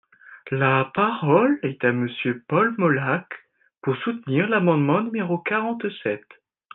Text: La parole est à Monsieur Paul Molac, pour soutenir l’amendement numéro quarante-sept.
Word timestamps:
La 0.49 0.85
parole 0.95 1.59
est 1.61 1.83
à 1.85 1.91
Monsieur 1.91 2.43
Paul 2.47 2.73
Molac, 2.79 3.27
pour 3.83 3.95
soutenir 3.97 4.49
l’amendement 4.49 5.01
numéro 5.01 5.37
quarante-sept. 5.37 6.25